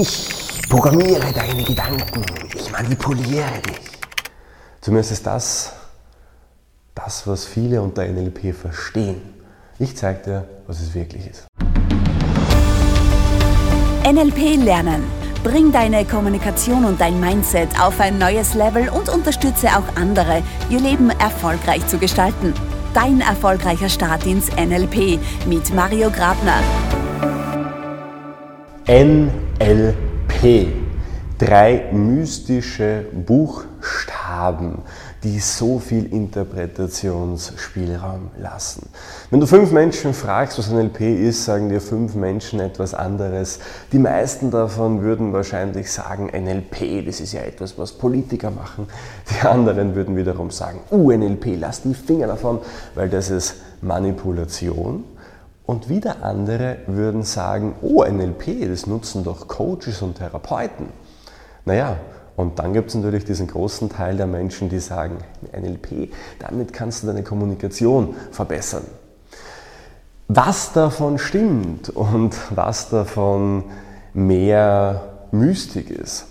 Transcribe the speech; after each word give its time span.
Ich 0.00 0.62
programmiere 0.68 1.32
deine 1.34 1.64
Gedanken, 1.64 2.24
ich 2.54 2.70
manipuliere 2.70 3.60
dich. 3.66 3.80
Zumindest 4.80 5.10
ist 5.10 5.26
das 5.26 5.72
das, 6.94 7.26
was 7.26 7.44
viele 7.44 7.82
unter 7.82 8.06
NLP 8.06 8.54
verstehen. 8.54 9.20
Ich 9.80 9.96
zeige 9.96 10.22
dir, 10.22 10.48
was 10.68 10.80
es 10.80 10.94
wirklich 10.94 11.26
ist. 11.28 11.46
NLP 14.04 14.62
lernen. 14.62 15.02
Bring 15.42 15.72
deine 15.72 16.04
Kommunikation 16.04 16.84
und 16.84 17.00
dein 17.00 17.18
Mindset 17.18 17.68
auf 17.80 17.98
ein 17.98 18.18
neues 18.18 18.54
Level 18.54 18.88
und 18.90 19.08
unterstütze 19.08 19.68
auch 19.68 19.96
andere, 19.96 20.44
ihr 20.70 20.80
Leben 20.80 21.10
erfolgreich 21.10 21.84
zu 21.88 21.98
gestalten. 21.98 22.54
Dein 22.94 23.20
erfolgreicher 23.20 23.88
Start 23.88 24.26
ins 24.26 24.48
NLP 24.54 25.18
mit 25.46 25.74
Mario 25.74 26.08
Grabner. 26.10 26.60
NLP. 28.86 29.47
Drei 31.38 31.88
mystische 31.92 33.06
Buchstaben, 33.12 34.82
die 35.24 35.40
so 35.40 35.80
viel 35.80 36.12
Interpretationsspielraum 36.12 38.30
lassen. 38.38 38.88
Wenn 39.30 39.40
du 39.40 39.46
fünf 39.46 39.72
Menschen 39.72 40.14
fragst, 40.14 40.58
was 40.58 40.70
NLP 40.70 41.00
ist, 41.00 41.44
sagen 41.44 41.68
dir 41.68 41.80
fünf 41.80 42.14
Menschen 42.14 42.60
etwas 42.60 42.94
anderes. 42.94 43.58
Die 43.92 43.98
meisten 43.98 44.50
davon 44.50 45.02
würden 45.02 45.32
wahrscheinlich 45.32 45.90
sagen, 45.92 46.26
NLP, 46.26 47.06
das 47.06 47.20
ist 47.20 47.32
ja 47.32 47.42
etwas, 47.42 47.78
was 47.78 47.92
Politiker 47.92 48.50
machen. 48.50 48.88
Die 49.30 49.46
anderen 49.46 49.94
würden 49.94 50.16
wiederum 50.16 50.50
sagen, 50.50 50.80
UNLP, 50.90 51.56
lass 51.58 51.82
die 51.82 51.94
Finger 51.94 52.26
davon, 52.28 52.60
weil 52.94 53.08
das 53.08 53.30
ist 53.30 53.54
Manipulation. 53.80 55.04
Und 55.68 55.90
wieder 55.90 56.22
andere 56.22 56.78
würden 56.86 57.24
sagen, 57.24 57.74
oh, 57.82 58.02
NLP, 58.02 58.66
das 58.70 58.86
nutzen 58.86 59.22
doch 59.22 59.48
Coaches 59.48 60.00
und 60.00 60.16
Therapeuten. 60.16 60.86
Naja, 61.66 61.98
und 62.36 62.58
dann 62.58 62.72
gibt 62.72 62.88
es 62.88 62.94
natürlich 62.94 63.26
diesen 63.26 63.48
großen 63.48 63.90
Teil 63.90 64.16
der 64.16 64.26
Menschen, 64.26 64.70
die 64.70 64.78
sagen, 64.78 65.18
NLP, 65.52 66.10
damit 66.38 66.72
kannst 66.72 67.02
du 67.02 67.08
deine 67.08 67.22
Kommunikation 67.22 68.16
verbessern. 68.30 68.84
Was 70.28 70.72
davon 70.72 71.18
stimmt 71.18 71.90
und 71.90 72.34
was 72.48 72.88
davon 72.88 73.64
mehr 74.14 75.02
Mystik 75.32 75.90
ist, 75.90 76.28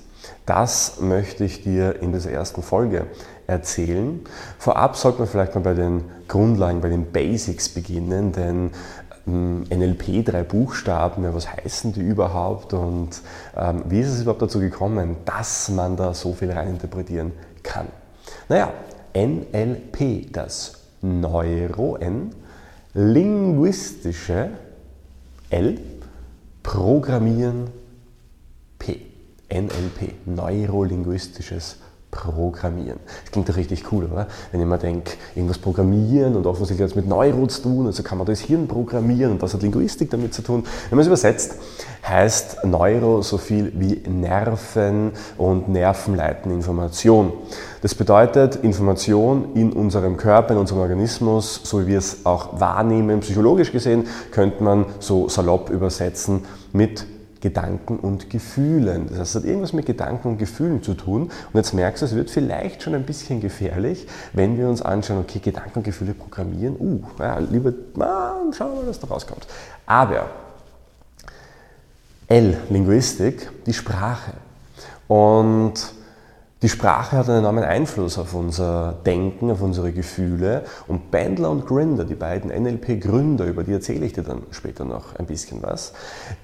das 0.47 0.99
möchte 0.99 1.43
ich 1.43 1.61
dir 1.61 2.01
in 2.01 2.11
dieser 2.11 2.31
ersten 2.31 2.63
Folge 2.63 3.05
erzählen. 3.45 4.21
Vorab 4.57 4.95
sollte 4.95 5.19
man 5.19 5.27
vielleicht 5.27 5.53
mal 5.53 5.61
bei 5.61 5.75
den 5.75 6.05
Grundlagen, 6.27 6.81
bei 6.81 6.89
den 6.89 7.11
Basics 7.11 7.69
beginnen, 7.69 8.31
denn 8.31 8.71
NLP, 9.27 10.23
drei 10.23 10.43
Buchstaben, 10.43 11.23
ja, 11.23 11.33
was 11.33 11.51
heißen 11.51 11.91
die 11.91 12.01
überhaupt 12.01 12.73
und 12.73 13.21
ähm, 13.57 13.83
wie 13.89 13.99
ist 13.99 14.09
es 14.09 14.21
überhaupt 14.21 14.41
dazu 14.41 14.59
gekommen, 14.59 15.17
dass 15.25 15.69
man 15.69 15.97
da 15.97 16.13
so 16.13 16.33
viel 16.33 16.51
reininterpretieren 16.51 17.33
kann? 17.61 17.87
Naja, 18.47 18.71
NLP, 19.13 20.31
das 20.31 20.73
Neuro, 21.01 21.97
N, 21.97 22.31
linguistische 22.93 24.51
L, 25.49 25.79
Programmieren 26.63 27.69
P, 28.79 29.01
NLP, 29.49 30.25
neurolinguistisches 30.25 31.77
Programmieren. 32.17 32.99
Das 33.23 33.31
klingt 33.31 33.47
doch 33.47 33.55
richtig 33.55 33.91
cool, 33.91 34.05
oder? 34.11 34.27
Wenn 34.51 34.61
ich 34.61 34.67
mir 34.67 34.77
denke, 34.77 35.11
irgendwas 35.35 35.59
programmieren 35.59 36.35
und 36.35 36.47
offensichtlich 36.47 36.83
hat 36.83 36.91
es 36.91 36.95
mit 36.95 37.07
Neuro 37.07 37.45
zu 37.47 37.61
tun, 37.61 37.85
also 37.85 38.01
kann 38.03 38.17
man 38.17 38.25
das 38.25 38.39
Hirn 38.39 38.67
programmieren 38.67 39.33
und 39.33 39.43
das 39.43 39.53
hat 39.53 39.61
Linguistik 39.61 40.09
damit 40.09 40.33
zu 40.33 40.41
tun. 40.41 40.63
Wenn 40.89 40.97
man 40.97 41.01
es 41.01 41.07
übersetzt, 41.07 41.55
heißt 42.07 42.65
Neuro 42.65 43.21
so 43.21 43.37
viel 43.37 43.71
wie 43.75 44.01
Nerven 44.09 45.11
und 45.37 45.69
Nerven 45.69 46.15
leiten 46.15 46.51
Information. 46.51 47.33
Das 47.81 47.93
bedeutet 47.93 48.55
Information 48.57 49.53
in 49.53 49.71
unserem 49.71 50.17
Körper, 50.17 50.53
in 50.53 50.59
unserem 50.59 50.81
Organismus, 50.81 51.61
so 51.63 51.81
wie 51.81 51.87
wir 51.87 51.99
es 51.99 52.25
auch 52.25 52.59
wahrnehmen, 52.59 53.19
psychologisch 53.19 53.71
gesehen, 53.71 54.07
könnte 54.31 54.63
man 54.63 54.85
so 54.99 55.29
salopp 55.29 55.69
übersetzen 55.69 56.45
mit 56.73 57.05
Gedanken 57.41 57.97
und 57.97 58.29
Gefühlen. 58.29 59.07
Das 59.09 59.19
heißt, 59.19 59.35
es 59.35 59.41
hat 59.41 59.45
irgendwas 59.45 59.73
mit 59.73 59.85
Gedanken 59.85 60.29
und 60.29 60.37
Gefühlen 60.37 60.81
zu 60.83 60.93
tun. 60.93 61.23
Und 61.23 61.55
jetzt 61.55 61.73
merkst 61.73 62.01
du, 62.01 62.05
es 62.05 62.15
wird 62.15 62.29
vielleicht 62.29 62.83
schon 62.83 62.95
ein 62.95 63.03
bisschen 63.03 63.41
gefährlich, 63.41 64.07
wenn 64.33 64.57
wir 64.57 64.67
uns 64.67 64.81
anschauen, 64.81 65.19
okay, 65.19 65.39
Gedanken 65.39 65.79
und 65.79 65.83
Gefühle 65.83 66.13
programmieren. 66.13 66.75
Uh, 66.79 67.01
ja, 67.19 67.39
lieber, 67.39 67.73
na, 67.95 68.35
schauen 68.51 68.73
wir 68.73 68.81
mal, 68.81 68.87
was 68.87 68.99
da 68.99 69.07
rauskommt. 69.07 69.47
Aber 69.85 70.29
L, 72.27 72.57
Linguistik, 72.69 73.49
die 73.65 73.73
Sprache. 73.73 74.33
Und 75.07 75.73
die 76.63 76.69
Sprache 76.69 77.17
hat 77.17 77.29
einen 77.29 77.39
enormen 77.39 77.63
Einfluss 77.63 78.17
auf 78.17 78.33
unser 78.33 78.95
Denken, 79.05 79.51
auf 79.51 79.61
unsere 79.61 79.91
Gefühle. 79.91 80.63
Und 80.87 81.11
Bandler 81.11 81.51
und 81.51 81.67
Grinder, 81.67 82.03
die 82.03 82.15
beiden 82.15 82.49
NLP-Gründer, 82.49 83.45
über 83.45 83.63
die 83.63 83.73
erzähle 83.73 84.07
ich 84.07 84.13
dir 84.13 84.23
dann 84.23 84.41
später 84.49 84.83
noch 84.83 85.15
ein 85.17 85.27
bisschen 85.27 85.61
was, 85.61 85.93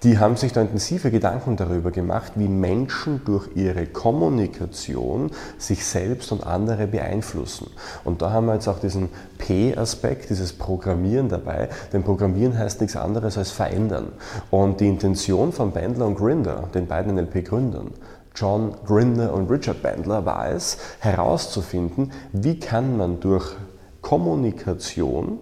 die 0.03 0.19
haben 0.19 0.35
sich 0.35 0.53
da 0.53 0.61
intensive 0.61 1.09
Gedanken 1.09 1.57
darüber 1.57 1.89
gemacht, 1.89 2.33
wie 2.35 2.47
Menschen 2.47 3.21
durch 3.25 3.49
ihre 3.55 3.87
Kommunikation 3.87 5.31
sich 5.57 5.83
selbst 5.83 6.31
und 6.31 6.45
andere 6.45 6.85
beeinflussen. 6.85 7.71
Und 8.03 8.21
da 8.21 8.29
haben 8.29 8.45
wir 8.45 8.53
jetzt 8.53 8.67
auch 8.67 8.77
diesen 8.77 9.09
P-Aspekt, 9.39 10.29
dieses 10.29 10.53
Programmieren 10.53 11.27
dabei. 11.27 11.69
Denn 11.91 12.03
Programmieren 12.03 12.55
heißt 12.55 12.81
nichts 12.81 12.95
anderes 12.95 13.39
als 13.39 13.49
verändern. 13.49 14.09
Und 14.51 14.79
die 14.79 14.89
Intention 14.89 15.51
von 15.51 15.71
Bandler 15.71 16.05
und 16.05 16.17
Grinder, 16.19 16.69
den 16.71 16.85
beiden 16.85 17.15
NLP-Gründern, 17.15 17.89
John 18.35 18.75
Grinder 18.85 19.33
und 19.33 19.49
Richard 19.49 19.81
Bandler 19.83 20.25
war 20.25 20.49
es, 20.49 20.77
herauszufinden, 20.99 22.11
wie 22.31 22.59
kann 22.59 22.97
man 22.97 23.19
durch 23.19 23.55
Kommunikation 24.01 25.39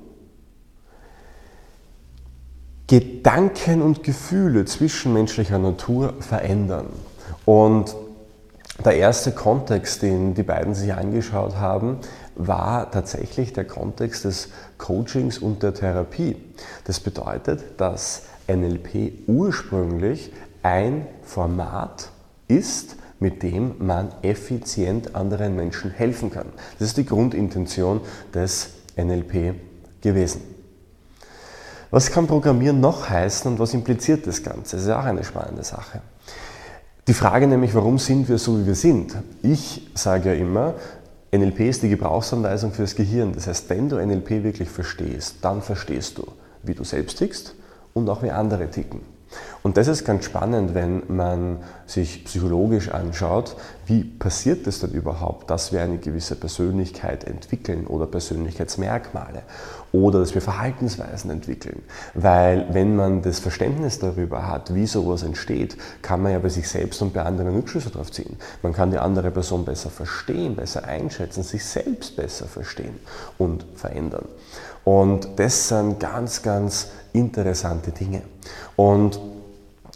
Gedanken 2.92 3.82
und 3.82 4.04
Gefühle 4.04 4.66
zwischenmenschlicher 4.66 5.58
Natur 5.58 6.14
verändern. 6.20 6.88
Und 7.46 7.96
der 8.84 8.98
erste 8.98 9.32
Kontext, 9.32 10.02
den 10.02 10.34
die 10.34 10.44
beiden 10.44 10.76
sich 10.76 10.94
angeschaut 10.94 11.56
haben, 11.56 12.00
war 12.36 12.92
tatsächlich 12.92 13.54
der 13.54 13.66
Kontext 13.66 14.26
des 14.26 14.50
Coachings 14.78 15.38
und 15.38 15.64
der 15.64 15.74
Therapie. 15.74 16.36
Das 16.84 17.00
bedeutet, 17.00 17.64
dass 17.80 18.24
NLP 18.50 19.28
ursprünglich 19.28 20.34
ein 20.62 21.08
Format 21.24 22.11
ist, 22.58 22.96
mit 23.20 23.44
dem 23.44 23.76
man 23.80 24.10
effizient 24.24 25.16
anderen 25.16 25.56
Menschen 25.56 25.92
helfen 25.92 26.32
kann. 26.32 26.48
Das 26.80 26.90
ist 26.90 26.98
die 26.98 27.06
Grundintention 27.06 28.02
des 28.34 28.70
NLP 28.98 29.56
gewesen. 30.02 30.42
Was 31.92 32.10
kann 32.10 32.26
Programmieren 32.26 32.80
noch 32.80 33.10
heißen 33.10 33.52
und 33.52 33.60
was 33.60 33.74
impliziert 33.74 34.26
das 34.26 34.42
Ganze? 34.42 34.78
Das 34.78 34.86
ist 34.86 34.92
auch 34.92 35.04
eine 35.04 35.24
spannende 35.24 35.64
Sache. 35.64 36.02
Die 37.08 37.14
Frage 37.14 37.48
nämlich, 37.48 37.76
warum 37.76 37.98
sind 37.98 38.30
wir 38.30 38.38
so, 38.38 38.60
wie 38.60 38.66
wir 38.66 38.76
sind? 38.76 39.16
Ich 39.44 39.90
sage 39.94 40.30
ja 40.30 40.36
immer, 40.36 40.76
NLP 41.34 41.62
ist 41.62 41.84
die 41.84 41.90
Gebrauchsanweisung 41.90 42.72
fürs 42.72 42.96
Gehirn. 42.96 43.34
Das 43.34 43.48
heißt, 43.48 43.70
wenn 43.70 43.90
du 43.90 43.98
NLP 43.98 44.44
wirklich 44.44 44.70
verstehst, 44.70 45.38
dann 45.42 45.62
verstehst 45.62 46.18
du, 46.18 46.26
wie 46.64 46.74
du 46.74 46.84
selbst 46.84 47.18
tickst 47.18 47.56
und 47.94 48.10
auch 48.10 48.24
wie 48.24 48.32
andere 48.32 48.70
ticken. 48.70 49.02
Und 49.64 49.78
das 49.78 49.88
ist 49.88 50.06
ganz 50.06 50.26
spannend, 50.26 50.74
wenn 50.74 51.04
man 51.08 51.58
sich 51.86 52.26
psychologisch 52.26 52.90
anschaut, 52.90 53.56
wie 53.86 54.04
passiert 54.04 54.66
es 54.68 54.80
denn 54.80 54.92
überhaupt, 54.92 55.50
dass 55.50 55.72
wir 55.72 55.82
eine 55.82 55.98
gewisse 55.98 56.36
Persönlichkeit 56.36 57.24
entwickeln 57.24 57.88
oder 57.88 58.08
Persönlichkeitsmerkmale 58.08 59.44
oder 59.92 60.20
dass 60.20 60.34
wir 60.34 60.42
Verhaltensweisen 60.42 61.32
entwickeln. 61.32 61.84
Weil 62.14 62.68
wenn 62.72 62.96
man 62.96 63.22
das 63.22 63.40
Verständnis 63.40 64.00
darüber 64.00 64.48
hat, 64.48 64.74
wie 64.74 64.88
sowas 64.88 65.24
entsteht, 65.24 65.78
kann 66.02 66.22
man 66.22 66.32
ja 66.32 66.40
bei 66.40 66.50
sich 66.50 66.68
selbst 66.68 67.02
und 67.02 67.14
bei 67.14 67.24
anderen 67.24 67.56
Rückschlüsse 67.56 67.90
darauf 67.90 68.12
ziehen. 68.12 68.38
Man 68.62 68.74
kann 68.74 68.92
die 68.92 68.98
andere 68.98 69.32
Person 69.32 69.66
besser 69.66 69.90
verstehen, 69.90 70.56
besser 70.56 70.86
einschätzen, 70.86 71.44
sich 71.44 71.66
selbst 71.66 72.16
besser 72.16 72.46
verstehen 72.46 73.00
und 73.38 73.66
verändern. 73.76 74.26
Und 74.84 75.28
das 75.36 75.68
sind 75.68 76.00
ganz, 76.00 76.42
ganz 76.42 76.88
interessante 77.14 77.92
Dinge. 77.92 78.22
Und 78.76 79.20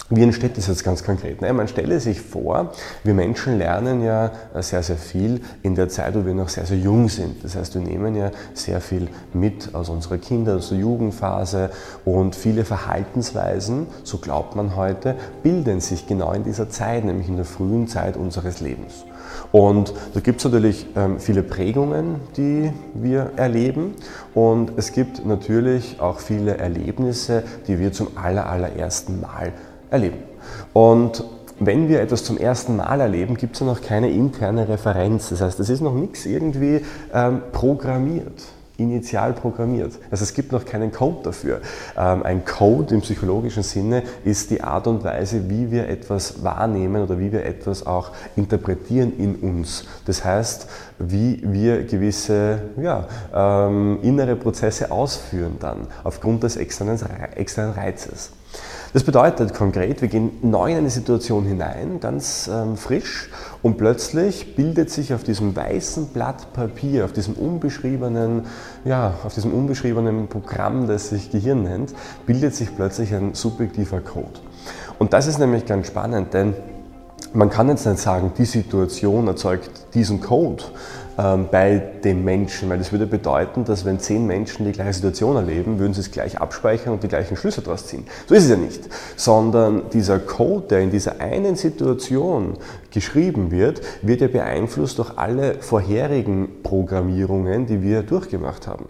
wie 0.10 0.22
entsteht 0.22 0.56
das 0.56 0.68
jetzt 0.68 0.84
ganz 0.84 1.04
konkret? 1.04 1.42
Man 1.42 1.68
stelle 1.68 2.00
sich 2.00 2.22
vor, 2.22 2.74
wir 3.04 3.16
Menschen 3.16 3.57
lernen 3.57 4.04
ja 4.04 4.31
sehr, 4.54 4.84
sehr 4.84 4.98
viel 4.98 5.42
in 5.63 5.74
der 5.74 5.90
Zeit, 5.90 6.13
wo 6.13 6.24
wir 6.24 6.36
noch 6.36 6.50
sehr, 6.50 6.68
sehr 6.68 6.78
jung 6.78 7.10
sind. 7.10 7.44
Das 7.44 7.56
heißt, 7.56 7.74
wir 7.74 7.81
nehmen 7.81 8.16
ja 8.16 8.30
sehr 8.54 8.81
viel 8.81 9.07
mit 9.34 9.74
aus 9.74 9.90
unserer 9.90 10.19
Kinder-, 10.19 10.57
aus 10.57 10.69
der 10.69 10.78
Jugendphase 10.78 11.72
und 12.06 12.36
viele 12.36 12.66
Verhaltensweisen, 12.66 13.88
so 14.04 14.19
glaubt 14.19 14.56
man 14.56 14.75
heute, 14.75 15.16
bilden 15.42 15.80
sich 15.80 16.06
genau 16.06 16.34
in 16.34 16.44
dieser 16.44 16.69
Zeit, 16.69 17.04
nämlich 17.04 17.28
in 17.28 17.38
der 17.38 17.46
frühen 17.46 17.88
Zeit 17.88 18.16
unseres 18.16 18.62
Lebens. 18.62 19.06
Und 19.51 19.92
da 20.13 20.19
gibt 20.19 20.38
es 20.40 20.46
natürlich 20.46 20.86
ähm, 20.96 21.19
viele 21.19 21.42
Prägungen, 21.42 22.19
die 22.38 22.72
wir 22.94 23.31
erleben. 23.38 23.96
Und 24.36 24.74
es 24.78 24.92
gibt 24.92 25.25
natürlich 25.25 26.00
auch 26.00 26.19
viele 26.19 26.58
Erlebnisse, 26.58 27.44
die 27.68 27.80
wir 27.80 27.92
zum 27.92 28.10
allerersten 28.18 29.22
Mal. 29.22 29.54
Und 30.74 31.24
wenn 31.60 31.88
wir 31.88 32.02
etwas 32.02 32.24
zum 32.24 32.38
ersten 32.38 32.76
Mal 32.76 33.00
erleben, 33.00 33.38
gibt 33.38 33.56
es 33.56 33.62
ja 33.62 33.66
noch 33.66 33.82
keine 33.82 34.10
interne 34.10 34.68
Referenz. 34.68 35.30
Das 35.30 35.42
heißt, 35.42 35.60
es 35.60 35.70
ist 35.70 35.82
noch 35.82 35.94
nichts 35.94 36.26
irgendwie 36.26 36.82
ähm, 37.14 37.42
programmiert 37.52 38.44
initial 38.78 39.34
programmiert. 39.34 39.94
Also 40.12 40.24
es 40.24 40.34
gibt 40.34 40.52
noch 40.52 40.66
keinen 40.66 40.92
Code 40.92 41.20
dafür. 41.24 41.62
Ähm, 41.98 42.24
ein 42.24 42.46
Code 42.46 42.94
im 42.94 43.02
psychologischen 43.02 43.64
Sinne 43.64 44.04
ist 44.24 44.52
die 44.52 44.62
Art 44.62 44.88
und 44.88 45.04
Weise, 45.04 45.50
wie 45.50 45.72
wir 45.72 45.88
etwas 45.88 46.44
wahrnehmen 46.44 47.04
oder 47.04 47.20
wie 47.20 47.32
wir 47.32 47.46
etwas 47.46 47.86
auch 47.86 48.12
interpretieren 48.36 49.14
in 49.18 49.36
uns. 49.36 49.86
Das 50.06 50.24
heißt, 50.24 50.68
wie 51.00 51.42
wir 51.44 51.84
gewisse 51.84 52.60
ja, 52.82 53.08
ähm, 53.34 54.00
innere 54.02 54.36
Prozesse 54.36 54.92
ausführen 54.92 55.58
dann 55.60 55.88
aufgrund 56.04 56.44
des 56.44 56.58
externen 56.58 57.00
Reizes. 57.76 58.32
Das 58.96 59.04
bedeutet 59.04 59.54
konkret, 59.54 60.02
wir 60.02 60.08
gehen 60.08 60.32
neu 60.42 60.72
in 60.72 60.78
eine 60.78 60.90
Situation 60.90 61.44
hinein, 61.44 62.00
ganz 62.00 62.50
ähm, 62.50 62.78
frisch, 62.78 63.30
und 63.62 63.78
plötzlich 63.78 64.56
bildet 64.56 64.90
sich 64.90 65.14
auf 65.14 65.24
diesem 65.24 65.54
weißen 65.54 66.14
Blatt 66.14 66.54
Papier, 66.54 67.04
auf 67.04 67.12
diesem 67.12 67.34
unbeschriebenen, 67.34 68.44
ja, 68.86 69.16
auf 69.26 69.34
diesem 69.34 69.54
unbeschriebenen 69.54 70.30
Programm, 70.30 70.88
das 70.88 71.10
sich 71.10 71.30
Gehirn 71.30 71.64
nennt, 71.64 71.94
bildet 72.26 72.56
sich 72.56 72.74
plötzlich 72.74 73.14
ein 73.14 73.34
subjektiver 73.34 74.00
Code. 74.00 74.40
Und 74.98 75.12
das 75.12 75.28
ist 75.28 75.40
nämlich 75.40 75.66
ganz 75.66 75.88
spannend, 75.88 76.34
denn 76.34 76.54
man 77.34 77.50
kann 77.50 77.68
jetzt 77.68 77.86
nicht 77.86 78.00
sagen, 78.00 78.32
die 78.38 78.46
Situation 78.46 79.28
erzeugt 79.28 79.94
diesen 79.94 80.22
Code, 80.22 80.64
bei 81.16 81.82
dem 82.04 82.26
Menschen, 82.26 82.70
weil 82.70 82.78
das 82.78 82.92
würde 82.92 83.08
bedeuten, 83.08 83.64
dass 83.64 83.86
wenn 83.86 84.00
zehn 84.00 84.28
Menschen 84.28 84.66
die 84.66 84.74
gleiche 84.74 84.94
Situation 84.94 85.38
erleben, 85.38 85.80
würden 85.80 85.94
sie 85.94 86.02
es 86.02 86.12
gleich 86.12 86.42
abspeichern 86.42 86.94
und 86.94 87.04
die 87.04 87.08
gleichen 87.08 87.38
Schlüsse 87.38 87.62
daraus 87.62 87.88
ziehen. 87.88 88.06
So 88.28 88.36
ist 88.36 88.44
es 88.44 88.50
ja 88.50 88.58
nicht, 88.58 88.82
sondern 89.16 89.90
dieser 89.92 90.20
Code, 90.20 90.68
der 90.68 90.82
in 90.82 90.92
dieser 90.92 91.22
einen 91.22 91.56
Situation 91.56 92.58
geschrieben 92.92 93.50
wird, 93.50 93.82
wird 94.02 94.20
ja 94.20 94.28
beeinflusst 94.28 95.00
durch 95.00 95.18
alle 95.18 95.56
vorherigen 95.62 96.50
Programmierungen, 96.64 97.66
die 97.66 97.82
wir 97.82 98.04
durchgemacht 98.04 98.68
haben. 98.68 98.86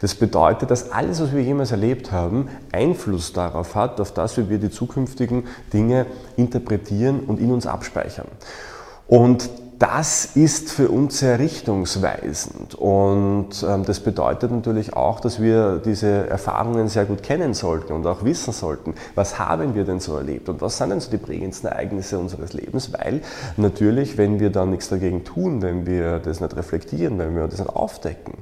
Das 0.00 0.16
bedeutet, 0.16 0.72
dass 0.72 0.90
alles, 0.90 1.20
was 1.20 1.32
wir 1.32 1.42
jemals 1.42 1.70
erlebt 1.70 2.10
haben, 2.10 2.48
Einfluss 2.72 3.32
darauf 3.32 3.76
hat, 3.76 4.00
auf 4.00 4.12
das, 4.12 4.36
wie 4.36 4.50
wir 4.50 4.58
die 4.58 4.70
zukünftigen 4.70 5.44
Dinge 5.72 6.06
interpretieren 6.36 7.20
und 7.20 7.38
in 7.38 7.52
uns 7.52 7.66
abspeichern. 7.66 8.26
Und 9.06 9.48
das 9.78 10.36
ist 10.36 10.72
für 10.72 10.88
uns 10.88 11.18
sehr 11.18 11.38
richtungsweisend. 11.38 12.74
Und 12.74 13.50
ähm, 13.62 13.84
das 13.84 14.00
bedeutet 14.00 14.50
natürlich 14.50 14.94
auch, 14.94 15.20
dass 15.20 15.40
wir 15.40 15.80
diese 15.84 16.28
Erfahrungen 16.28 16.88
sehr 16.88 17.04
gut 17.04 17.22
kennen 17.22 17.54
sollten 17.54 17.92
und 17.92 18.06
auch 18.06 18.24
wissen 18.24 18.52
sollten, 18.52 18.94
was 19.14 19.38
haben 19.38 19.74
wir 19.74 19.84
denn 19.84 20.00
so 20.00 20.16
erlebt 20.16 20.48
und 20.48 20.60
was 20.60 20.78
sind 20.78 20.90
denn 20.90 21.00
so 21.00 21.10
die 21.10 21.18
prägendsten 21.18 21.70
Ereignisse 21.70 22.18
unseres 22.18 22.52
Lebens, 22.52 22.92
weil 22.92 23.22
natürlich, 23.56 24.18
wenn 24.18 24.40
wir 24.40 24.50
dann 24.50 24.70
nichts 24.70 24.88
dagegen 24.88 25.24
tun, 25.24 25.62
wenn 25.62 25.86
wir 25.86 26.18
das 26.18 26.40
nicht 26.40 26.56
reflektieren, 26.56 27.18
wenn 27.18 27.36
wir 27.36 27.46
das 27.46 27.60
nicht 27.60 27.70
aufdecken 27.70 28.34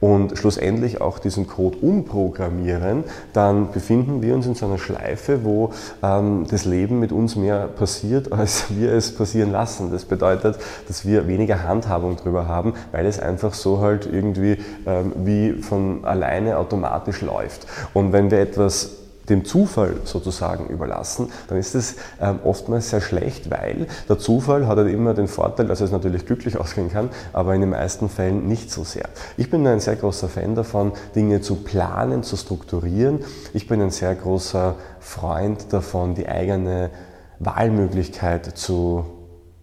und 0.00 0.38
schlussendlich 0.38 1.00
auch 1.00 1.18
diesen 1.18 1.46
Code 1.46 1.78
umprogrammieren, 1.78 3.04
dann 3.32 3.72
befinden 3.72 4.22
wir 4.22 4.34
uns 4.34 4.46
in 4.46 4.54
so 4.54 4.66
einer 4.66 4.78
Schleife, 4.78 5.44
wo 5.44 5.72
ähm, 6.02 6.46
das 6.50 6.64
Leben 6.64 7.00
mit 7.00 7.12
uns 7.12 7.36
mehr 7.36 7.66
passiert, 7.66 8.32
als 8.38 8.66
wir 8.70 8.92
es 8.92 9.14
passieren 9.14 9.52
lassen. 9.52 9.90
Das 9.90 10.04
bedeutet, 10.04 10.58
dass 10.86 11.06
wir 11.06 11.26
weniger 11.26 11.64
Handhabung 11.64 12.16
darüber 12.16 12.46
haben, 12.46 12.74
weil 12.92 13.06
es 13.06 13.18
einfach 13.18 13.54
so 13.54 13.80
halt 13.80 14.08
irgendwie 14.10 14.58
ähm, 14.86 15.12
wie 15.16 15.52
von 15.54 16.04
alleine 16.04 16.58
automatisch 16.58 17.20
läuft. 17.22 17.66
Und 17.94 18.12
wenn 18.12 18.30
wir 18.30 18.38
etwas 18.38 19.07
dem 19.28 19.44
Zufall 19.44 19.96
sozusagen 20.04 20.66
überlassen, 20.68 21.30
dann 21.48 21.58
ist 21.58 21.74
es 21.74 21.96
ähm, 22.20 22.40
oftmals 22.44 22.90
sehr 22.90 23.00
schlecht, 23.00 23.50
weil 23.50 23.86
der 24.08 24.18
Zufall 24.18 24.66
hat 24.66 24.78
halt 24.78 24.92
immer 24.92 25.14
den 25.14 25.28
Vorteil, 25.28 25.66
dass 25.66 25.80
es 25.80 25.90
natürlich 25.90 26.26
glücklich 26.26 26.58
ausgehen 26.58 26.90
kann, 26.90 27.10
aber 27.32 27.54
in 27.54 27.60
den 27.60 27.70
meisten 27.70 28.08
Fällen 28.08 28.46
nicht 28.46 28.70
so 28.70 28.84
sehr. 28.84 29.08
Ich 29.36 29.50
bin 29.50 29.66
ein 29.66 29.80
sehr 29.80 29.96
großer 29.96 30.28
Fan 30.28 30.54
davon, 30.54 30.92
Dinge 31.14 31.40
zu 31.40 31.56
planen, 31.56 32.22
zu 32.22 32.36
strukturieren. 32.36 33.20
Ich 33.52 33.66
bin 33.66 33.82
ein 33.82 33.90
sehr 33.90 34.14
großer 34.14 34.76
Freund 35.00 35.72
davon, 35.72 36.14
die 36.14 36.28
eigene 36.28 36.90
Wahlmöglichkeit 37.38 38.46
zu 38.56 39.04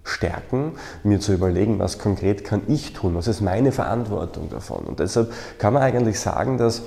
stärken, 0.04 0.74
mir 1.04 1.20
zu 1.20 1.34
überlegen, 1.34 1.80
was 1.80 1.98
konkret 1.98 2.44
kann 2.44 2.62
ich 2.68 2.94
tun, 2.94 3.16
was 3.16 3.28
ist 3.28 3.42
meine 3.42 3.72
Verantwortung 3.72 4.50
davon. 4.50 4.86
Und 4.86 5.00
deshalb 5.00 5.34
kann 5.58 5.74
man 5.74 5.82
eigentlich 5.82 6.20
sagen, 6.20 6.58
dass 6.58 6.84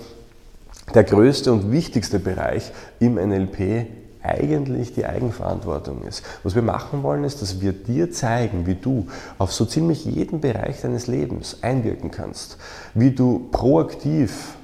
der 0.95 1.05
größte 1.05 1.53
und 1.53 1.71
wichtigste 1.71 2.19
Bereich 2.19 2.73
im 2.99 3.15
NLP 3.15 3.87
eigentlich 4.23 4.95
die 4.95 5.07
Eigenverantwortung 5.07 6.03
ist. 6.03 6.23
Was 6.43 6.55
wir 6.55 6.63
machen 6.63 7.03
wollen, 7.03 7.25
ist, 7.25 7.41
dass 7.41 7.61
wir 7.61 7.73
dir 7.73 8.11
zeigen, 8.13 8.67
wie 8.67 8.75
du 8.75 9.07
auf 9.39 9.53
so 9.53 9.65
ziemlich 9.65 10.05
jeden 10.05 10.41
Bereich 10.41 10.81
deines 10.81 11.07
Lebens 11.07 11.59
einwirken 11.63 12.11
kannst, 12.11 12.59
wie 12.95 13.11
du 13.11 13.49
proaktiv 13.51 14.57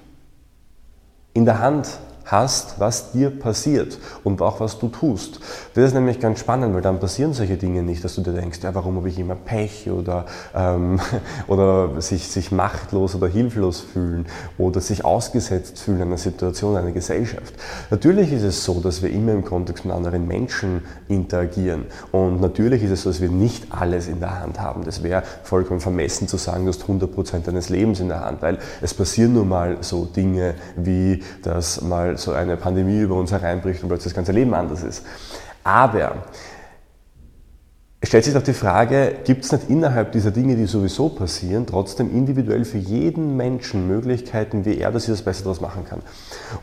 in 1.32 1.44
der 1.44 1.60
Hand 1.60 1.98
hast, 2.26 2.80
was 2.80 3.12
dir 3.12 3.30
passiert 3.30 3.98
und 4.22 4.40
auch 4.40 4.60
was 4.60 4.78
du 4.78 4.88
tust. 4.88 5.40
Das 5.74 5.84
ist 5.84 5.94
nämlich 5.94 6.20
ganz 6.20 6.40
spannend, 6.40 6.74
weil 6.74 6.82
dann 6.82 7.00
passieren 7.00 7.32
solche 7.34 7.56
Dinge 7.56 7.82
nicht, 7.82 8.04
dass 8.04 8.14
du 8.14 8.22
dir 8.22 8.32
denkst, 8.32 8.60
ja, 8.62 8.74
warum 8.74 8.96
habe 8.96 9.08
ich 9.08 9.18
immer 9.18 9.34
Pech 9.34 9.90
oder, 9.90 10.26
ähm, 10.54 11.00
oder 11.46 12.00
sich, 12.00 12.28
sich 12.28 12.52
machtlos 12.52 13.14
oder 13.14 13.28
hilflos 13.28 13.80
fühlen 13.80 14.26
oder 14.58 14.80
sich 14.80 15.04
ausgesetzt 15.04 15.78
fühlen 15.78 16.02
einer 16.02 16.18
Situation, 16.18 16.76
einer 16.76 16.92
Gesellschaft. 16.92 17.54
Natürlich 17.90 18.32
ist 18.32 18.42
es 18.42 18.64
so, 18.64 18.80
dass 18.80 19.02
wir 19.02 19.10
immer 19.10 19.32
im 19.32 19.44
Kontext 19.44 19.84
mit 19.84 19.94
anderen 19.94 20.26
Menschen 20.26 20.82
interagieren 21.08 21.84
und 22.12 22.40
natürlich 22.40 22.82
ist 22.82 22.90
es 22.90 23.02
so, 23.02 23.10
dass 23.10 23.20
wir 23.20 23.30
nicht 23.30 23.66
alles 23.70 24.08
in 24.08 24.20
der 24.20 24.40
Hand 24.40 24.60
haben. 24.60 24.84
Das 24.84 25.02
wäre 25.02 25.22
vollkommen 25.42 25.80
vermessen 25.80 26.28
zu 26.28 26.36
sagen, 26.36 26.64
du 26.64 26.72
hast 26.72 26.84
100% 26.84 27.40
deines 27.44 27.68
Lebens 27.68 28.00
in 28.00 28.08
der 28.08 28.24
Hand, 28.24 28.42
weil 28.42 28.58
es 28.80 28.94
passieren 28.94 29.34
nun 29.34 29.48
mal 29.48 29.78
so 29.80 30.04
Dinge 30.04 30.54
wie, 30.76 31.22
dass 31.42 31.80
mal 31.82 32.13
so 32.18 32.32
eine 32.32 32.56
Pandemie 32.56 33.00
über 33.00 33.16
uns 33.16 33.32
hereinbricht 33.32 33.82
und 33.82 33.88
plötzlich 33.88 34.12
das 34.12 34.16
ganze 34.16 34.32
Leben 34.32 34.54
anders 34.54 34.82
ist. 34.82 35.04
Aber 35.62 36.24
es 38.04 38.08
stellt 38.08 38.24
sich 38.24 38.34
doch 38.34 38.42
die 38.42 38.52
Frage, 38.52 39.14
gibt 39.24 39.46
es 39.46 39.52
nicht 39.52 39.70
innerhalb 39.70 40.12
dieser 40.12 40.30
Dinge, 40.30 40.56
die 40.56 40.66
sowieso 40.66 41.08
passieren, 41.08 41.64
trotzdem 41.66 42.14
individuell 42.14 42.66
für 42.66 42.76
jeden 42.76 43.34
Menschen 43.34 43.88
Möglichkeiten, 43.88 44.66
wie 44.66 44.76
er 44.76 44.92
das 44.92 45.06
hier 45.06 45.14
das 45.14 45.22
Beste 45.22 45.44
daraus 45.44 45.62
machen 45.62 45.86
kann? 45.88 46.02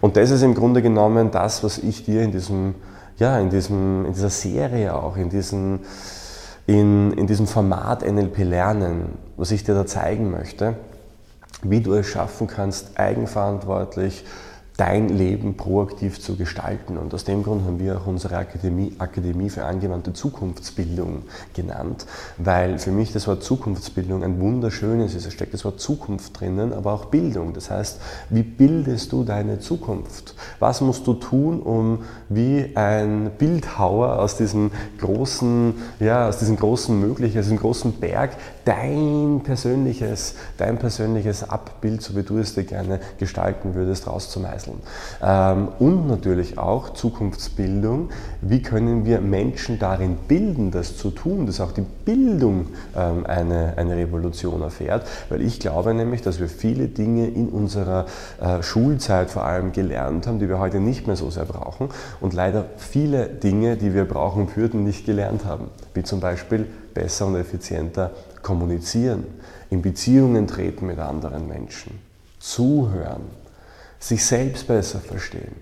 Und 0.02 0.18
das 0.18 0.30
ist 0.30 0.44
im 0.44 0.54
Grunde 0.54 0.84
genommen 0.84 1.32
das, 1.32 1.64
was 1.64 1.80
ich 1.80 2.06
dir 2.06 2.22
in, 2.22 2.32
diesem, 2.32 2.76
ja, 3.18 3.40
in, 3.40 3.50
diesem, 3.50 4.06
in 4.06 4.14
dieser 4.14 4.30
Serie 4.30 4.94
auch, 4.94 5.18
in, 5.18 5.30
diesen, 5.30 5.80
in, 6.68 7.12
in 7.14 7.26
diesem 7.26 7.48
Format 7.48 8.08
NLP 8.08 8.44
Lernen, 8.44 9.18
was 9.36 9.50
ich 9.50 9.64
dir 9.64 9.74
da 9.74 9.88
zeigen 9.88 10.30
möchte, 10.30 10.76
wie 11.64 11.82
du 11.82 11.96
es 11.96 12.06
schaffen 12.06 12.46
kannst, 12.46 13.00
eigenverantwortlich, 13.00 14.26
dein 14.82 15.10
Leben 15.10 15.58
proaktiv 15.58 16.20
zu 16.20 16.36
gestalten. 16.36 16.98
Und 16.98 17.14
aus 17.14 17.24
dem 17.24 17.44
Grund 17.44 17.66
haben 17.66 17.80
wir 17.80 18.00
auch 18.00 18.08
unsere 18.08 18.38
Akademie, 18.38 18.96
Akademie 18.98 19.52
für 19.52 19.64
angewandte 19.64 20.12
Zukunftsbildung 20.12 21.22
genannt, 21.54 22.08
weil 22.40 22.80
für 22.80 22.90
mich 22.90 23.14
das 23.14 23.28
Wort 23.28 23.44
Zukunftsbildung 23.44 24.24
ein 24.24 24.42
wunderschönes 24.42 25.14
ist. 25.14 25.28
Es 25.28 25.34
steckt 25.34 25.54
das 25.54 25.66
Wort 25.66 25.80
Zukunft 25.80 26.40
drinnen, 26.40 26.74
aber 26.74 26.94
auch 26.94 27.06
Bildung. 27.06 27.54
Das 27.54 27.70
heißt, 27.70 28.02
wie 28.32 28.42
bildest 28.42 29.12
du 29.12 29.24
deine 29.24 29.60
Zukunft? 29.60 30.34
Was 30.58 30.82
musst 30.82 31.06
du 31.06 31.14
tun, 31.14 31.62
um 31.62 32.00
wie 32.30 32.72
ein 32.76 33.30
Bildhauer 33.38 34.18
aus 34.18 34.36
diesem 34.38 34.72
großen, 34.98 35.76
ja, 36.00 36.28
aus 36.28 36.40
diesem 36.40 36.56
großen 36.56 37.00
Möglichen, 37.00 37.38
aus 37.38 37.46
diesem 37.46 37.60
großen 37.60 37.94
Berg 38.00 38.32
dein 38.66 39.42
persönliches, 39.44 40.34
dein 40.58 40.80
persönliches 40.80 41.48
Abbild, 41.48 42.02
so 42.02 42.16
wie 42.16 42.24
du 42.24 42.40
es 42.40 42.56
dir 42.56 42.64
gerne 42.64 43.00
gestalten 43.20 43.76
würdest, 43.76 44.08
rauszumeißeln. 44.08 44.71
Ähm, 45.22 45.70
und 45.80 46.08
natürlich 46.08 46.58
auch 46.58 46.94
Zukunftsbildung. 46.94 48.10
Wie 48.42 48.62
können 48.62 49.06
wir 49.06 49.22
Menschen 49.22 49.80
darin 49.80 50.18
bilden, 50.28 50.72
das 50.72 50.98
zu 50.98 51.12
tun, 51.12 51.46
dass 51.46 51.62
auch 51.62 51.72
die 51.72 51.86
Bildung 52.06 52.68
ähm, 52.96 53.26
eine, 53.26 53.74
eine 53.78 53.96
Revolution 53.96 54.62
erfährt? 54.62 55.06
Weil 55.30 55.42
ich 55.42 55.60
glaube 55.60 55.94
nämlich, 55.94 56.22
dass 56.22 56.40
wir 56.40 56.48
viele 56.48 56.88
Dinge 56.88 57.28
in 57.28 57.50
unserer 57.50 58.06
äh, 58.42 58.62
Schulzeit 58.64 59.30
vor 59.30 59.44
allem 59.46 59.72
gelernt 59.72 60.28
haben, 60.28 60.40
die 60.40 60.50
wir 60.50 60.60
heute 60.60 60.80
nicht 60.80 61.08
mehr 61.08 61.16
so 61.16 61.30
sehr 61.30 61.46
brauchen 61.46 61.90
und 62.20 62.34
leider 62.34 62.66
viele 62.78 63.28
Dinge, 63.28 63.78
die 63.78 63.94
wir 63.94 64.06
brauchen 64.06 64.48
würden, 64.56 64.84
nicht 64.84 65.06
gelernt 65.06 65.46
haben. 65.46 65.70
Wie 65.94 66.04
zum 66.04 66.20
Beispiel 66.20 66.68
besser 66.94 67.28
und 67.28 67.36
effizienter 67.36 68.12
kommunizieren, 68.42 69.26
in 69.70 69.82
Beziehungen 69.82 70.48
treten 70.48 70.88
mit 70.88 71.00
anderen 71.00 71.48
Menschen, 71.48 72.00
zuhören, 72.40 73.22
sich 74.02 74.26
selbst 74.26 74.68
besser 74.68 75.00
verstehen. 75.00 75.56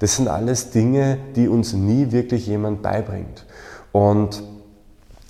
Das 0.00 0.16
sind 0.16 0.26
alles 0.26 0.70
Dinge, 0.70 1.18
die 1.36 1.48
uns 1.48 1.74
nie 1.74 2.10
wirklich 2.10 2.46
jemand 2.46 2.82
beibringt. 2.82 3.46
Und 3.92 4.42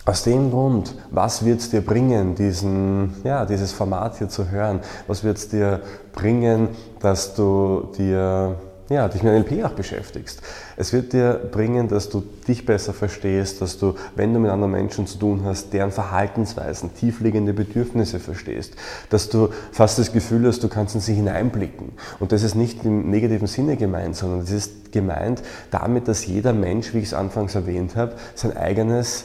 aus 0.07 0.23
dem 0.23 0.51
Grund, 0.51 0.95
was 1.11 1.45
wird 1.45 1.61
es 1.61 1.71
dir 1.71 1.81
bringen, 1.81 2.35
diesen, 2.35 3.15
ja, 3.25 3.45
dieses 3.45 3.73
Format 3.73 4.19
hier 4.19 4.29
zu 4.29 4.51
hören? 4.51 4.81
Was 5.07 5.25
wird 5.25 5.37
es 5.39 5.49
dir 5.49 5.81
bringen, 6.13 6.69
dass 7.01 7.35
du 7.35 7.91
dir 7.97 8.57
ja, 8.91 9.09
dich 9.09 9.23
mit 9.23 9.33
NLP 9.33 9.65
auch 9.65 9.73
beschäftigst. 9.73 10.43
Es 10.77 10.93
wird 10.93 11.15
dir 11.15 11.41
bringen, 11.51 11.89
dass 11.89 12.11
du 12.11 12.23
dich 12.47 12.67
besser 12.67 12.93
verstehst, 12.93 13.63
dass 13.63 13.79
du, 13.79 13.95
wenn 14.15 14.35
du 14.35 14.41
mit 14.41 14.51
anderen 14.51 14.73
Menschen 14.73 15.07
zu 15.07 15.19
tun 15.19 15.43
hast, 15.45 15.73
deren 15.73 15.91
Verhaltensweisen, 15.91 16.95
tiefliegende 16.95 17.55
Bedürfnisse 17.55 18.21
verstehst, 18.21 18.75
dass 19.09 19.31
du 19.31 19.49
fast 19.73 19.99
das 19.99 20.13
Gefühl 20.13 20.47
hast, 20.47 20.63
du 20.63 20.69
kannst 20.69 20.95
in 20.95 21.01
sie 21.01 21.15
hineinblicken. 21.15 21.93
Und 22.21 22.33
das 22.33 22.43
ist 22.43 22.57
nicht 22.57 22.85
im 22.85 23.11
negativen 23.11 23.47
Sinne 23.47 23.77
gemeint, 23.77 24.17
sondern 24.17 24.41
es 24.41 24.51
ist 24.51 24.93
gemeint 24.93 25.43
damit, 25.71 26.07
dass 26.07 26.27
jeder 26.27 26.53
Mensch, 26.53 26.93
wie 26.93 26.99
ich 26.99 27.07
es 27.07 27.15
anfangs 27.15 27.55
erwähnt 27.55 27.97
habe, 27.97 28.15
sein 28.35 28.55
eigenes 28.57 29.25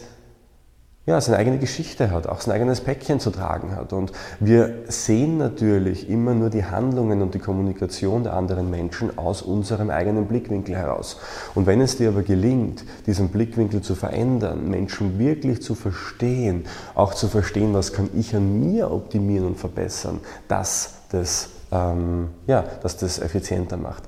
ja, 1.09 1.19
seine 1.19 1.37
eigene 1.37 1.57
Geschichte 1.57 2.11
hat, 2.11 2.27
auch 2.27 2.39
sein 2.39 2.53
eigenes 2.53 2.81
Päckchen 2.81 3.19
zu 3.19 3.31
tragen 3.31 3.75
hat. 3.75 3.93
Und 3.93 4.11
wir 4.39 4.83
sehen 4.89 5.39
natürlich 5.39 6.07
immer 6.07 6.35
nur 6.35 6.51
die 6.51 6.65
Handlungen 6.65 7.23
und 7.23 7.33
die 7.33 7.39
Kommunikation 7.39 8.23
der 8.23 8.35
anderen 8.35 8.69
Menschen 8.69 9.17
aus 9.17 9.41
unserem 9.41 9.89
eigenen 9.89 10.27
Blickwinkel 10.27 10.75
heraus. 10.75 11.17
Und 11.55 11.65
wenn 11.65 11.81
es 11.81 11.97
dir 11.97 12.09
aber 12.09 12.21
gelingt, 12.21 12.85
diesen 13.07 13.29
Blickwinkel 13.29 13.81
zu 13.81 13.95
verändern, 13.95 14.69
Menschen 14.69 15.17
wirklich 15.17 15.63
zu 15.63 15.73
verstehen, 15.73 16.65
auch 16.93 17.15
zu 17.15 17.27
verstehen, 17.27 17.73
was 17.73 17.91
kann 17.91 18.11
ich 18.13 18.35
an 18.35 18.59
mir 18.59 18.91
optimieren 18.91 19.47
und 19.47 19.57
verbessern, 19.57 20.19
dass 20.47 20.93
das, 21.09 21.49
ähm, 21.71 22.27
ja, 22.45 22.63
dass 22.83 22.97
das 22.97 23.17
effizienter 23.17 23.77
macht, 23.77 24.03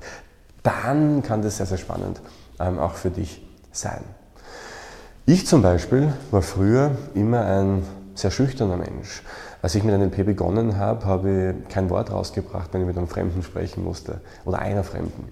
dann 0.62 1.24
kann 1.24 1.42
das 1.42 1.56
sehr, 1.56 1.66
sehr 1.66 1.78
spannend 1.78 2.20
ähm, 2.60 2.78
auch 2.78 2.94
für 2.94 3.10
dich 3.10 3.44
sein. 3.72 4.04
Ich 5.24 5.46
zum 5.46 5.62
Beispiel 5.62 6.12
war 6.32 6.42
früher 6.42 6.96
immer 7.14 7.44
ein 7.44 7.84
sehr 8.16 8.32
schüchterner 8.32 8.76
Mensch. 8.76 9.22
Als 9.62 9.76
ich 9.76 9.84
mit 9.84 9.96
NLP 9.96 10.26
begonnen 10.26 10.78
habe, 10.78 11.04
habe 11.06 11.54
ich 11.64 11.72
kein 11.72 11.90
Wort 11.90 12.10
rausgebracht, 12.10 12.70
wenn 12.72 12.80
ich 12.80 12.88
mit 12.88 12.98
einem 12.98 13.06
Fremden 13.06 13.44
sprechen 13.44 13.84
musste 13.84 14.20
oder 14.44 14.58
einer 14.58 14.82
Fremden. 14.82 15.28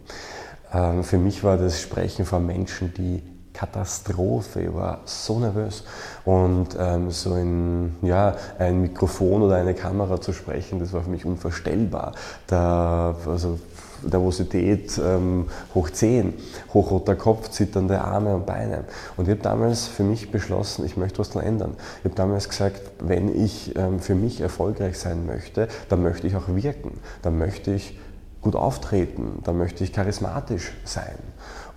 Ähm, 0.73 1.03
für 1.03 1.19
mich 1.19 1.43
war 1.43 1.57
das 1.57 1.81
Sprechen 1.81 2.25
vor 2.25 2.39
Menschen 2.39 2.95
die 2.95 3.21
Katastrophe. 3.53 4.63
Ich 4.63 4.73
war 4.73 5.01
so 5.07 5.41
nervös. 5.41 5.83
Und 6.25 6.69
ähm, 6.79 7.11
so 7.11 7.35
in 7.35 7.97
ja, 8.03 8.37
ein 8.61 8.83
Mikrofon 8.83 9.43
oder 9.43 9.57
eine 9.57 9.75
Kamera 9.75 10.21
zu 10.21 10.33
sprechen, 10.33 10.79
das 10.79 10.93
war 10.93 11.03
für 11.03 11.11
mich 11.11 11.25
unvorstellbar. 11.25 12.13
Da, 12.47 13.17
also 13.27 13.59
Nervosität 14.02 15.00
ähm, 15.04 15.47
hoch 15.75 15.90
10, 15.90 16.35
hochroter 16.73 17.16
Kopf, 17.16 17.50
zitternde 17.50 18.00
Arme 18.00 18.35
und 18.35 18.47
Beine. 18.47 18.85
Und 19.16 19.25
ich 19.25 19.30
habe 19.30 19.42
damals 19.42 19.87
für 19.87 20.02
mich 20.02 20.30
beschlossen, 20.30 20.85
ich 20.85 20.97
möchte 20.97 21.19
was 21.19 21.35
ändern. 21.35 21.76
Ich 21.99 22.04
habe 22.04 22.14
damals 22.14 22.49
gesagt, 22.49 22.80
wenn 23.00 23.35
ich 23.42 23.76
ähm, 23.76 24.00
für 24.00 24.14
mich 24.14 24.40
erfolgreich 24.40 24.99
sein 24.99 25.26
möchte, 25.26 25.69
dann 25.88 26.02
möchte 26.02 26.26
ich 26.26 26.37
auch 26.37 26.49
wirken, 26.49 26.99
dann 27.23 27.38
möchte 27.38 27.73
ich 27.73 27.99
gut 28.40 28.57
auftreten, 28.57 29.40
dann 29.45 29.59
möchte 29.59 29.85
ich 29.85 29.92
charismatisch 29.92 30.73
sein 30.85 31.19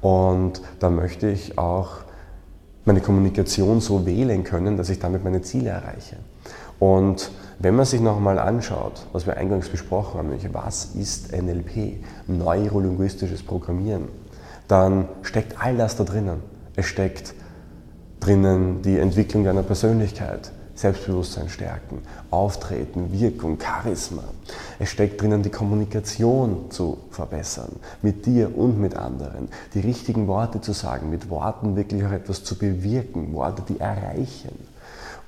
und 0.01 0.61
dann 0.79 0.95
möchte 0.95 1.29
ich 1.29 1.57
auch 1.57 1.97
meine 2.85 3.01
Kommunikation 3.01 3.81
so 3.81 4.05
wählen 4.05 4.43
können, 4.43 4.77
dass 4.77 4.89
ich 4.89 4.99
damit 4.99 5.23
meine 5.23 5.41
Ziele 5.41 5.69
erreiche. 5.69 6.17
Und 6.79 7.31
wenn 7.59 7.75
man 7.75 7.85
sich 7.85 8.01
nochmal 8.01 8.39
anschaut, 8.39 9.07
was 9.11 9.25
wir 9.25 9.37
eingangs 9.37 9.69
besprochen 9.69 10.17
haben, 10.17 10.29
nämlich 10.29 10.53
was 10.53 10.95
ist 10.95 11.31
NLP, 11.31 12.03
neurolinguistisches 12.27 13.43
Programmieren, 13.43 14.07
dann 14.67 15.07
steckt 15.21 15.61
all 15.61 15.77
das 15.77 15.95
da 15.95 16.03
drinnen. 16.03 16.41
Es 16.75 16.85
steckt 16.85 17.33
drinnen 18.19 18.81
die 18.81 18.97
Entwicklung 18.97 19.43
deiner 19.43 19.63
Persönlichkeit, 19.63 20.51
Selbstbewusstsein 20.75 21.49
stärken, 21.49 21.99
Auftreten, 22.31 23.11
Wirkung, 23.11 23.59
Charisma. 23.59 24.23
Es 24.79 24.89
steckt 24.89 25.21
drinnen 25.21 25.43
die 25.43 25.49
Kommunikation 25.49 26.71
zu 26.71 26.97
verbessern, 27.11 27.75
mit 28.01 28.25
dir 28.25 28.57
und 28.57 28.79
mit 28.79 28.95
anderen, 28.95 29.49
die 29.75 29.81
richtigen 29.81 30.27
Worte 30.27 30.61
zu 30.61 30.71
sagen, 30.71 31.09
mit 31.09 31.29
Worten 31.29 31.75
wirklich 31.75 32.03
auch 32.03 32.11
etwas 32.11 32.43
zu 32.43 32.57
bewirken, 32.57 33.33
Worte, 33.33 33.61
die 33.67 33.79
erreichen. 33.79 34.57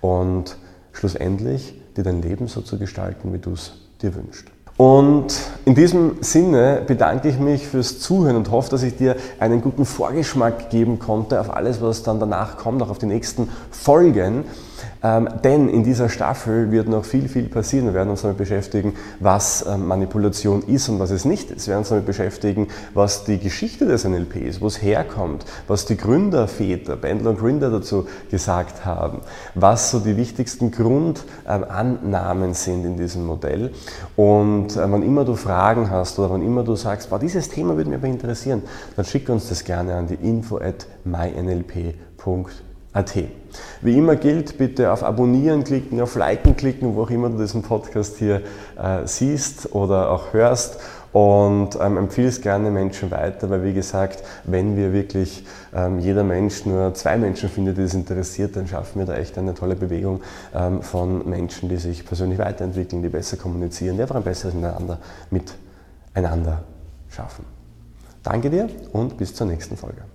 Und 0.01 0.57
schlussendlich 0.95 1.79
dir 1.95 2.03
dein 2.03 2.21
Leben 2.21 2.47
so 2.47 2.61
zu 2.61 2.77
gestalten, 2.77 3.33
wie 3.33 3.39
du 3.39 3.53
es 3.53 3.73
dir 4.01 4.15
wünschst. 4.15 4.47
Und 4.77 5.27
in 5.63 5.73
diesem 5.73 6.17
Sinne 6.21 6.81
bedanke 6.85 7.29
ich 7.29 7.39
mich 7.39 7.65
fürs 7.65 7.99
Zuhören 7.99 8.35
und 8.35 8.51
hoffe, 8.51 8.69
dass 8.71 8.83
ich 8.83 8.97
dir 8.97 9.15
einen 9.39 9.61
guten 9.61 9.85
Vorgeschmack 9.85 10.69
geben 10.69 10.99
konnte 10.99 11.39
auf 11.39 11.55
alles, 11.55 11.81
was 11.81 12.03
dann 12.03 12.19
danach 12.19 12.57
kommt, 12.57 12.81
auch 12.81 12.89
auf 12.89 12.97
die 12.97 13.05
nächsten 13.05 13.47
Folgen. 13.71 14.43
Ähm, 15.03 15.29
denn 15.43 15.69
in 15.69 15.83
dieser 15.83 16.09
Staffel 16.09 16.71
wird 16.71 16.87
noch 16.87 17.05
viel, 17.05 17.29
viel 17.29 17.47
passieren. 17.47 17.87
Wir 17.87 17.93
werden 17.93 18.09
uns 18.09 18.23
damit 18.23 18.37
beschäftigen, 18.37 18.93
was 19.19 19.65
ähm, 19.67 19.87
Manipulation 19.87 20.63
ist 20.63 20.89
und 20.89 20.99
was 20.99 21.11
es 21.11 21.25
nicht 21.25 21.51
ist. 21.51 21.67
Wir 21.67 21.71
werden 21.71 21.81
uns 21.81 21.89
damit 21.89 22.05
beschäftigen, 22.05 22.67
was 22.93 23.23
die 23.23 23.39
Geschichte 23.39 23.85
des 23.85 24.05
NLP 24.05 24.37
ist, 24.37 24.61
wo 24.61 24.67
es 24.67 24.81
herkommt, 24.81 25.45
was 25.67 25.85
die 25.85 25.97
Gründerväter, 25.97 26.95
Bendler 26.95 27.31
und 27.31 27.39
Grinder 27.39 27.69
dazu 27.69 28.07
gesagt 28.31 28.85
haben, 28.85 29.19
was 29.53 29.91
so 29.91 29.99
die 29.99 30.17
wichtigsten 30.17 30.71
Grundannahmen 30.71 32.49
ähm, 32.49 32.53
sind 32.53 32.85
in 32.85 32.97
diesem 32.97 33.25
Modell. 33.25 33.71
Und 34.15 34.75
äh, 34.75 34.91
wann 34.91 35.03
immer 35.03 35.25
du 35.25 35.35
Fragen 35.35 35.89
hast 35.89 36.19
oder 36.19 36.31
wann 36.31 36.41
immer 36.41 36.63
du 36.63 36.75
sagst, 36.75 37.09
boah, 37.09 37.19
dieses 37.19 37.49
Thema 37.49 37.77
würde 37.77 37.89
mich 37.89 37.99
aber 37.99 38.07
interessieren, 38.07 38.63
dann 38.95 39.05
schick 39.05 39.29
uns 39.29 39.49
das 39.49 39.63
gerne 39.63 39.95
an 39.95 40.07
die 40.07 40.15
info 40.15 40.57
at 40.57 40.87
mynlp.com 41.03 42.64
AT. 42.95 43.15
Wie 43.81 43.97
immer 43.97 44.15
gilt, 44.15 44.57
bitte 44.57 44.91
auf 44.91 45.03
Abonnieren 45.03 45.65
klicken, 45.65 45.99
auf 46.01 46.15
Liken 46.15 46.55
klicken, 46.55 46.95
wo 46.95 47.03
auch 47.03 47.09
immer 47.09 47.29
du 47.29 47.37
diesen 47.37 47.61
Podcast 47.61 48.17
hier 48.17 48.41
äh, 48.81 49.05
siehst 49.05 49.75
oder 49.75 50.11
auch 50.11 50.31
hörst 50.31 50.79
und 51.11 51.77
ähm, 51.79 51.97
empfiehl 51.97 52.25
es 52.25 52.41
gerne 52.41 52.71
Menschen 52.71 53.11
weiter, 53.11 53.49
weil 53.49 53.63
wie 53.63 53.73
gesagt, 53.73 54.23
wenn 54.45 54.77
wir 54.77 54.93
wirklich 54.93 55.45
ähm, 55.73 55.99
jeder 55.99 56.23
Mensch 56.23 56.65
nur 56.65 56.93
zwei 56.93 57.17
Menschen 57.17 57.49
findet, 57.49 57.77
die 57.77 57.83
es 57.83 57.93
interessiert, 57.93 58.55
dann 58.55 58.67
schaffen 58.67 58.99
wir 58.99 59.05
da 59.05 59.15
echt 59.15 59.37
eine 59.37 59.53
tolle 59.53 59.75
Bewegung 59.75 60.21
ähm, 60.53 60.81
von 60.81 61.29
Menschen, 61.29 61.67
die 61.67 61.77
sich 61.77 62.05
persönlich 62.05 62.39
weiterentwickeln, 62.39 63.01
die 63.01 63.09
besser 63.09 63.35
kommunizieren, 63.35 63.97
die 63.97 64.03
einfach 64.03 64.15
ein 64.15 64.23
besseres 64.23 64.53
Miteinander 64.53 64.99
miteinander 65.31 66.63
schaffen. 67.09 67.45
Danke 68.23 68.49
dir 68.49 68.69
und 68.93 69.17
bis 69.17 69.35
zur 69.35 69.47
nächsten 69.47 69.75
Folge. 69.75 70.14